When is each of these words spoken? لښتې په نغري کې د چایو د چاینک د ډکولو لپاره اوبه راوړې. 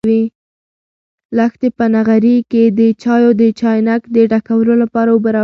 لښتې 1.37 1.67
په 1.77 1.85
نغري 1.95 2.35
کې 2.51 2.63
د 2.79 2.81
چایو 3.01 3.31
د 3.41 3.43
چاینک 3.59 4.01
د 4.15 4.17
ډکولو 4.31 4.73
لپاره 4.81 5.09
اوبه 5.11 5.29
راوړې. 5.35 5.39